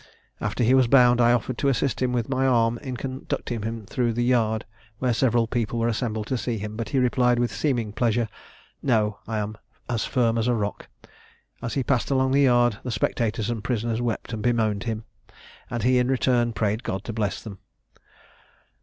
After 0.39 0.63
he 0.63 0.73
was 0.73 0.87
bound, 0.87 1.21
I 1.21 1.31
offered 1.31 1.59
to 1.59 1.67
assist 1.69 2.01
him 2.01 2.11
with 2.11 2.27
my 2.27 2.47
arm 2.47 2.79
in 2.79 2.97
conducting 2.97 3.61
him 3.61 3.85
through 3.85 4.13
the 4.13 4.23
yard, 4.23 4.65
where 4.97 5.13
several 5.13 5.45
people 5.45 5.77
were 5.77 5.87
assembled 5.87 6.25
to 6.25 6.39
see 6.39 6.57
him; 6.57 6.75
but 6.75 6.89
he 6.89 6.97
replied, 6.97 7.37
with 7.37 7.53
seeming 7.53 7.93
pleasure, 7.93 8.27
'No, 8.81 9.19
I 9.27 9.37
am 9.37 9.59
as 9.87 10.03
firm 10.05 10.39
as 10.39 10.47
a 10.47 10.55
rock.' 10.55 10.87
As 11.61 11.75
he 11.75 11.83
passed 11.83 12.09
along 12.09 12.31
the 12.31 12.41
yard, 12.41 12.79
the 12.81 12.89
spectators 12.89 13.51
and 13.51 13.63
prisoners 13.63 14.01
wept 14.01 14.33
and 14.33 14.41
bemoaned 14.41 14.85
him; 14.85 15.03
and 15.69 15.83
he, 15.83 15.99
in 15.99 16.07
return, 16.07 16.51
prayed 16.53 16.83
God 16.83 17.03
to 17.03 17.13
bless 17.13 17.39
them. 17.43 17.59